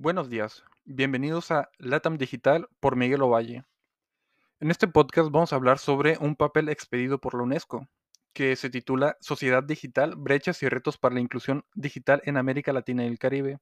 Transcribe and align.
Buenos 0.00 0.30
días, 0.30 0.62
bienvenidos 0.84 1.50
a 1.50 1.70
LATAM 1.78 2.18
Digital 2.18 2.68
por 2.78 2.94
Miguel 2.94 3.20
Ovalle. 3.20 3.64
En 4.60 4.70
este 4.70 4.86
podcast 4.86 5.28
vamos 5.32 5.52
a 5.52 5.56
hablar 5.56 5.80
sobre 5.80 6.16
un 6.20 6.36
papel 6.36 6.68
expedido 6.68 7.18
por 7.18 7.34
la 7.34 7.42
UNESCO, 7.42 7.88
que 8.32 8.54
se 8.54 8.70
titula 8.70 9.16
Sociedad 9.20 9.64
Digital, 9.64 10.14
Brechas 10.16 10.62
y 10.62 10.68
Retos 10.68 10.98
para 10.98 11.16
la 11.16 11.20
Inclusión 11.20 11.64
Digital 11.74 12.22
en 12.26 12.36
América 12.36 12.72
Latina 12.72 13.02
y 13.02 13.08
el 13.08 13.18
Caribe. 13.18 13.58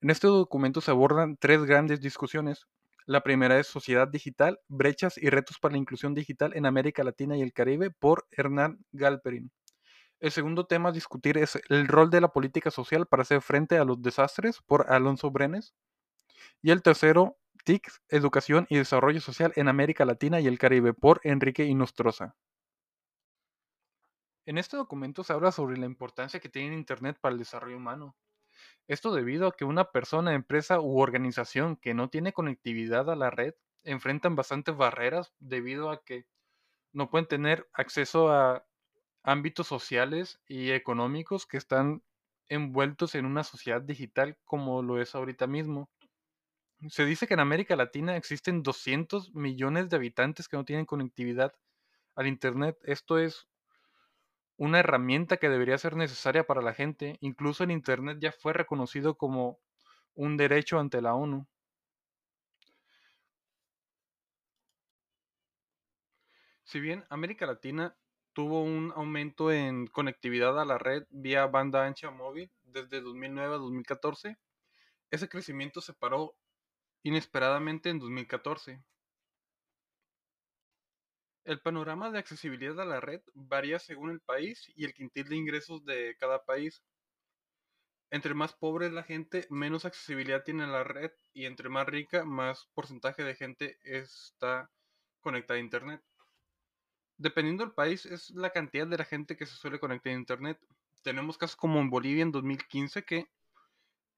En 0.00 0.10
este 0.10 0.26
documento 0.26 0.80
se 0.80 0.90
abordan 0.90 1.36
tres 1.36 1.62
grandes 1.62 2.00
discusiones. 2.00 2.66
La 3.04 3.20
primera 3.20 3.56
es 3.60 3.68
Sociedad 3.68 4.08
Digital, 4.08 4.58
Brechas 4.66 5.16
y 5.16 5.30
Retos 5.30 5.60
para 5.60 5.70
la 5.70 5.78
Inclusión 5.78 6.12
Digital 6.12 6.54
en 6.56 6.66
América 6.66 7.04
Latina 7.04 7.36
y 7.36 7.42
el 7.42 7.52
Caribe 7.52 7.92
por 7.92 8.26
Hernán 8.32 8.84
Galperin. 8.90 9.52
El 10.18 10.30
segundo 10.30 10.66
tema 10.66 10.88
a 10.88 10.92
discutir 10.92 11.36
es 11.36 11.60
el 11.68 11.88
rol 11.88 12.10
de 12.10 12.22
la 12.22 12.28
política 12.28 12.70
social 12.70 13.06
para 13.06 13.22
hacer 13.22 13.42
frente 13.42 13.76
a 13.76 13.84
los 13.84 14.00
desastres 14.00 14.62
por 14.62 14.90
Alonso 14.90 15.30
Brenes. 15.30 15.74
Y 16.62 16.70
el 16.70 16.82
tercero, 16.82 17.36
TICS, 17.64 18.02
Educación 18.08 18.66
y 18.70 18.76
Desarrollo 18.76 19.20
Social 19.20 19.52
en 19.56 19.68
América 19.68 20.06
Latina 20.06 20.40
y 20.40 20.46
el 20.46 20.58
Caribe 20.58 20.94
por 20.94 21.20
Enrique 21.22 21.64
Inostroza. 21.64 22.34
En 24.46 24.58
este 24.58 24.76
documento 24.76 25.22
se 25.22 25.32
habla 25.32 25.52
sobre 25.52 25.76
la 25.76 25.86
importancia 25.86 26.40
que 26.40 26.48
tiene 26.48 26.76
Internet 26.76 27.18
para 27.20 27.32
el 27.32 27.38
desarrollo 27.38 27.76
humano. 27.76 28.16
Esto 28.86 29.12
debido 29.12 29.48
a 29.48 29.52
que 29.52 29.64
una 29.64 29.90
persona, 29.90 30.32
empresa 30.32 30.80
u 30.80 30.98
organización 30.98 31.76
que 31.76 31.92
no 31.92 32.08
tiene 32.08 32.32
conectividad 32.32 33.10
a 33.10 33.16
la 33.16 33.30
red 33.30 33.54
enfrentan 33.82 34.34
bastantes 34.34 34.76
barreras 34.76 35.34
debido 35.40 35.90
a 35.90 36.02
que 36.04 36.26
no 36.92 37.10
pueden 37.10 37.26
tener 37.26 37.68
acceso 37.74 38.30
a 38.30 38.64
ámbitos 39.26 39.66
sociales 39.66 40.40
y 40.46 40.70
económicos 40.70 41.46
que 41.46 41.56
están 41.56 42.02
envueltos 42.48 43.16
en 43.16 43.26
una 43.26 43.42
sociedad 43.42 43.82
digital 43.82 44.38
como 44.44 44.82
lo 44.82 45.02
es 45.02 45.16
ahorita 45.16 45.48
mismo. 45.48 45.90
Se 46.88 47.04
dice 47.04 47.26
que 47.26 47.34
en 47.34 47.40
América 47.40 47.74
Latina 47.74 48.16
existen 48.16 48.62
200 48.62 49.34
millones 49.34 49.90
de 49.90 49.96
habitantes 49.96 50.46
que 50.46 50.56
no 50.56 50.64
tienen 50.64 50.86
conectividad 50.86 51.52
al 52.14 52.28
Internet. 52.28 52.78
Esto 52.84 53.18
es 53.18 53.48
una 54.56 54.78
herramienta 54.78 55.38
que 55.38 55.48
debería 55.48 55.76
ser 55.76 55.96
necesaria 55.96 56.46
para 56.46 56.62
la 56.62 56.72
gente. 56.72 57.18
Incluso 57.20 57.64
el 57.64 57.72
Internet 57.72 58.18
ya 58.20 58.30
fue 58.30 58.52
reconocido 58.52 59.16
como 59.18 59.58
un 60.14 60.36
derecho 60.36 60.78
ante 60.78 61.02
la 61.02 61.14
ONU. 61.14 61.48
Si 66.62 66.78
bien 66.78 67.04
América 67.10 67.44
Latina 67.46 67.96
tuvo 68.36 68.62
un 68.62 68.92
aumento 68.94 69.50
en 69.50 69.86
conectividad 69.86 70.60
a 70.60 70.66
la 70.66 70.76
red 70.76 71.06
vía 71.08 71.46
banda 71.46 71.86
ancha 71.86 72.10
móvil 72.10 72.50
desde 72.64 73.00
2009 73.00 73.54
a 73.54 73.56
2014. 73.56 74.36
Ese 75.10 75.28
crecimiento 75.30 75.80
se 75.80 75.94
paró 75.94 76.36
inesperadamente 77.02 77.88
en 77.88 77.98
2014. 77.98 78.84
El 81.44 81.62
panorama 81.62 82.10
de 82.10 82.18
accesibilidad 82.18 82.78
a 82.78 82.84
la 82.84 83.00
red 83.00 83.22
varía 83.32 83.78
según 83.78 84.10
el 84.10 84.20
país 84.20 84.70
y 84.76 84.84
el 84.84 84.92
quintil 84.92 85.30
de 85.30 85.36
ingresos 85.36 85.82
de 85.86 86.14
cada 86.20 86.44
país. 86.44 86.84
Entre 88.10 88.34
más 88.34 88.52
pobre 88.52 88.88
es 88.88 88.92
la 88.92 89.02
gente, 89.02 89.46
menos 89.48 89.86
accesibilidad 89.86 90.44
tiene 90.44 90.66
la 90.66 90.84
red 90.84 91.10
y 91.32 91.46
entre 91.46 91.70
más 91.70 91.86
rica, 91.86 92.26
más 92.26 92.68
porcentaje 92.74 93.24
de 93.24 93.34
gente 93.34 93.78
está 93.82 94.70
conectada 95.22 95.56
a 95.56 95.62
Internet. 95.62 96.02
Dependiendo 97.18 97.64
del 97.64 97.72
país, 97.72 98.04
es 98.06 98.30
la 98.30 98.50
cantidad 98.50 98.86
de 98.86 98.98
la 98.98 99.04
gente 99.04 99.36
que 99.36 99.46
se 99.46 99.56
suele 99.56 99.80
conectar 99.80 100.12
a 100.12 100.16
Internet. 100.16 100.60
Tenemos 101.02 101.38
casos 101.38 101.56
como 101.56 101.80
en 101.80 101.88
Bolivia 101.88 102.22
en 102.22 102.32
2015 102.32 103.04
que 103.04 103.30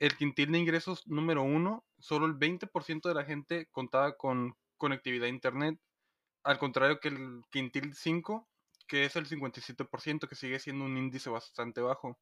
el 0.01 0.17
quintil 0.17 0.53
de 0.53 0.59
ingresos 0.59 1.07
número 1.07 1.43
uno, 1.43 1.85
solo 1.99 2.27
el 2.27 2.35
20% 2.35 3.09
de 3.09 3.15
la 3.15 3.25
gente 3.25 3.67
contaba 3.71 4.17
con 4.17 4.57
conectividad 4.77 5.27
a 5.27 5.29
Internet, 5.29 5.79
al 6.45 6.59
contrario 6.59 7.01
que 7.01 7.09
el 7.09 7.43
quintil 7.51 7.95
5, 7.95 8.49
que 8.87 9.05
es 9.05 9.17
el 9.17 9.29
57%, 9.29 10.29
que 10.29 10.35
sigue 10.35 10.59
siendo 10.59 10.85
un 10.85 10.97
índice 10.97 11.31
bastante 11.31 11.81
bajo. 11.81 12.19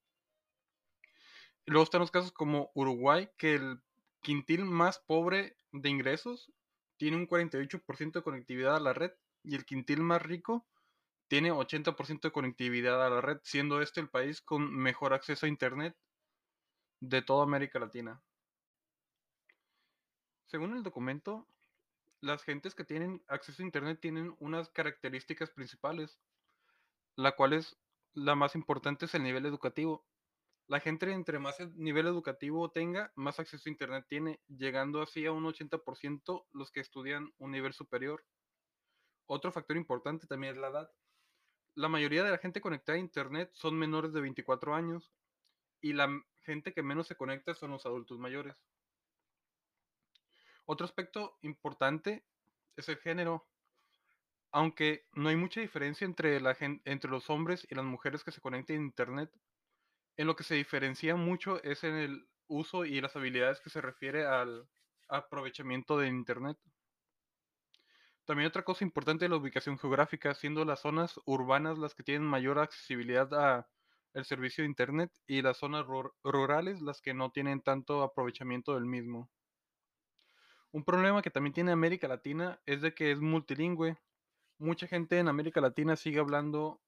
luego 1.67 1.85
están 1.85 2.01
los 2.01 2.11
casos 2.11 2.33
como 2.33 2.71
Uruguay, 2.75 3.29
que 3.39 3.55
el 3.55 3.81
quintil 4.21 4.65
más 4.65 4.99
pobre 4.99 5.57
de 5.73 5.89
ingresos 5.89 6.51
tiene 6.97 7.17
un 7.17 7.29
48% 7.29 8.13
de 8.13 8.23
conectividad 8.23 8.77
a 8.77 8.81
la 8.81 8.93
red 8.93 9.13
y 9.43 9.55
el 9.55 9.65
quintil 9.65 10.01
más 10.01 10.23
rico 10.23 10.67
tiene 11.29 11.53
80% 11.53 12.29
de 12.29 12.33
conectividad 12.33 13.05
a 13.05 13.11
la 13.11 13.21
red, 13.21 13.39
siendo 13.43 13.81
este 13.81 14.01
el 14.01 14.09
país 14.09 14.41
con 14.41 14.75
mejor 14.75 15.13
acceso 15.13 15.47
a 15.47 15.49
Internet 15.49 15.97
de 17.01 17.23
toda 17.23 17.45
América 17.45 17.79
Latina. 17.79 18.23
Según 20.47 20.77
el 20.77 20.83
documento, 20.83 21.49
las 22.21 22.43
gentes 22.43 22.75
que 22.75 22.85
tienen 22.85 23.23
acceso 23.27 23.63
a 23.63 23.67
Internet 23.67 23.99
tienen 24.01 24.37
unas 24.39 24.71
características 24.71 25.51
principales, 25.51 26.19
la 27.17 27.33
cual 27.33 27.53
es 27.53 27.77
la 28.15 28.35
más 28.35 28.55
importante 28.55 29.07
es 29.07 29.15
el 29.15 29.23
nivel 29.23 29.45
educativo. 29.47 30.07
La 30.69 30.81
gente 30.81 31.13
entre 31.13 31.39
más 31.39 31.61
nivel 31.75 32.07
educativo 32.07 32.71
tenga, 32.71 33.13
más 33.15 33.39
acceso 33.39 33.69
a 33.69 33.73
Internet 33.73 34.07
tiene, 34.09 34.41
llegando 34.49 35.03
así 35.03 35.27
a 35.27 35.33
un 35.33 35.45
80% 35.45 36.47
los 36.53 36.71
que 36.71 36.81
estudian 36.81 37.33
un 37.39 37.51
nivel 37.51 37.73
superior. 37.73 38.25
Otro 39.27 39.53
factor 39.53 39.77
importante 39.77 40.27
también 40.27 40.55
es 40.55 40.61
la 40.61 40.69
edad. 40.69 40.91
La 41.77 41.89
mayoría 41.89 42.25
de 42.25 42.31
la 42.31 42.39
gente 42.39 42.63
conectada 42.63 42.97
a 42.97 43.01
Internet 43.01 43.51
son 43.53 43.79
menores 43.79 44.15
de 44.15 44.23
24 44.23 44.75
años 44.75 45.13
y 45.83 45.93
la 45.93 46.09
gente 46.41 46.73
que 46.73 46.83
menos 46.83 47.07
se 47.07 47.17
conecta 47.17 47.55
son 47.55 47.71
los 47.71 47.85
adultos 47.85 48.19
mayores. 48.19 48.57
Otro 50.65 50.87
aspecto 50.87 51.37
importante 51.43 52.25
es 52.77 52.89
el 52.89 52.97
género. 52.97 53.47
Aunque 54.53 55.07
no 55.13 55.29
hay 55.29 55.37
mucha 55.37 55.61
diferencia 55.61 56.07
entre, 56.07 56.41
los 56.41 57.29
hombres 57.29 57.67
y 57.71 57.75
las 57.75 57.85
mujeres 57.85 58.25
que 58.25 58.33
se 58.33 58.41
conectan 58.41 58.77
a 58.77 58.81
Internet, 58.81 59.31
en 60.17 60.27
lo 60.27 60.35
que 60.35 60.45
se 60.45 60.55
diferencia 60.55 61.15
mucho 61.15 61.63
es 61.63 61.85
en 61.85 61.95
el 61.95 62.27
uso 62.47 62.87
y 62.87 63.03
las 63.03 63.15
habilidades 63.17 63.61
que 63.61 63.69
se 63.69 63.83
refiere 63.83 64.25
al 64.25 64.67
aprovechamiento 65.09 65.99
de 65.99 66.09
Internet. 66.09 66.57
También 68.27 68.49
otra 68.49 68.65
cosa 68.65 68.85
importante 68.85 69.25
es 69.25 69.31
la 69.31 69.37
ubicación 69.37 69.79
geográfica, 69.79 70.35
siendo 70.35 70.65
las 70.65 70.81
zonas 70.81 71.21
urbanas 71.25 71.79
las 71.79 71.95
que 71.95 72.03
tienen 72.03 72.29
mayor 72.29 72.59
accesibilidad 72.59 73.33
a 73.33 73.69
el 74.15 74.25
servicio 74.25 74.63
de 74.63 74.69
internet 74.69 75.13
y 75.27 75.43
las 75.43 75.59
zonas 75.59 75.87
rurales 76.25 76.81
las 76.81 77.01
que 77.01 77.15
no 77.15 77.31
tienen 77.31 77.61
tanto 77.61 78.03
aprovechamiento 78.03 78.75
del 78.75 78.87
mismo. 78.87 79.31
Un 80.73 80.85
problema 80.85 81.23
que 81.23 81.31
también 81.31 81.55
tiene 81.55 81.71
América 81.71 82.09
Latina 82.09 82.61
es 82.67 82.83
de 82.83 82.95
que 82.95 83.13
es 83.13 83.21
multilingüe. 83.21 83.97
Mucha 84.59 84.89
gente 84.89 85.19
en 85.19 85.29
América 85.29 85.61
Latina 85.61 85.95
sigue 85.95 86.19
hablando 86.19 86.83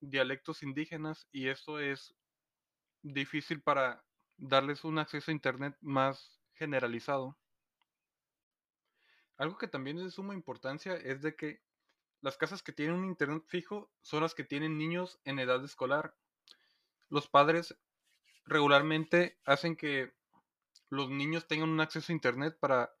dialectos 0.00 0.62
indígenas 0.62 1.28
y 1.30 1.48
eso 1.48 1.78
es 1.78 2.16
difícil 3.02 3.62
para 3.62 4.04
darles 4.36 4.84
un 4.84 4.98
acceso 4.98 5.30
a 5.30 5.34
internet 5.34 5.76
más 5.80 6.40
generalizado. 6.54 7.38
Algo 9.36 9.58
que 9.58 9.68
también 9.68 9.98
es 9.98 10.04
de 10.04 10.10
suma 10.10 10.34
importancia 10.34 10.94
es 10.94 11.22
de 11.22 11.34
que 11.34 11.62
las 12.20 12.36
casas 12.36 12.62
que 12.62 12.72
tienen 12.72 12.96
un 12.96 13.04
internet 13.04 13.42
fijo 13.46 13.90
son 14.00 14.22
las 14.22 14.34
que 14.34 14.44
tienen 14.44 14.78
niños 14.78 15.20
en 15.24 15.38
edad 15.38 15.62
escolar. 15.64 16.16
Los 17.08 17.28
padres 17.28 17.76
regularmente 18.46 19.38
hacen 19.44 19.76
que 19.76 20.14
los 20.88 21.10
niños 21.10 21.46
tengan 21.46 21.68
un 21.68 21.80
acceso 21.80 22.12
a 22.12 22.14
internet 22.14 22.56
para 22.58 22.94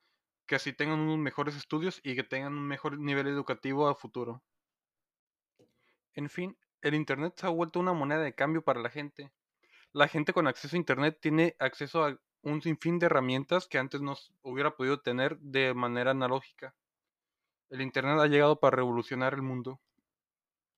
que 0.46 0.56
así 0.56 0.72
tengan 0.72 1.00
unos 1.00 1.18
mejores 1.18 1.56
estudios 1.56 2.00
y 2.02 2.14
que 2.14 2.24
tengan 2.24 2.52
un 2.54 2.66
mejor 2.66 2.98
nivel 2.98 3.26
educativo 3.28 3.88
a 3.88 3.94
futuro. 3.94 4.42
En 6.14 6.28
fin, 6.28 6.58
el 6.82 6.94
internet 6.94 7.34
se 7.36 7.46
ha 7.46 7.50
vuelto 7.50 7.80
una 7.80 7.92
moneda 7.92 8.20
de 8.20 8.34
cambio 8.34 8.62
para 8.62 8.80
la 8.80 8.90
gente. 8.90 9.32
La 9.92 10.08
gente 10.08 10.32
con 10.32 10.46
acceso 10.46 10.76
a 10.76 10.78
internet 10.78 11.18
tiene 11.20 11.56
acceso 11.58 12.04
a 12.04 12.18
un 12.44 12.60
sinfín 12.60 12.98
de 12.98 13.06
herramientas 13.06 13.66
que 13.66 13.78
antes 13.78 14.00
no 14.02 14.16
hubiera 14.42 14.76
podido 14.76 15.00
tener 15.00 15.38
de 15.38 15.72
manera 15.74 16.10
analógica. 16.10 16.74
El 17.70 17.80
Internet 17.80 18.18
ha 18.20 18.26
llegado 18.26 18.60
para 18.60 18.76
revolucionar 18.76 19.34
el 19.34 19.42
mundo. 19.42 19.80